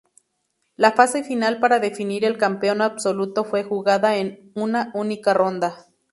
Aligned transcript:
La 0.77 0.93
Fase 0.93 1.23
Final 1.23 1.59
para 1.59 1.77
definir 1.79 2.25
el 2.25 2.39
campeón 2.39 2.81
absoluto 2.81 3.43
fue 3.43 3.63
jugada 3.63 4.17
en 4.17 4.51
una 4.55 4.89
única 4.95 5.35
ronda. 5.35 5.85